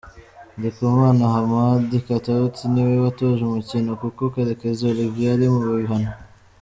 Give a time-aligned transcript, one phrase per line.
[0.57, 6.11] Ndikumana Hamadi Katauti niwe watoje umukino kuko Karekezi Olivier ari mu bihano.